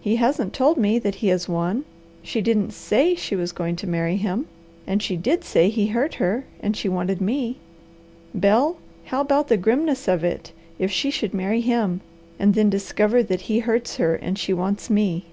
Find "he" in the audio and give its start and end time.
0.00-0.16, 1.16-1.28, 5.68-5.88, 13.42-13.58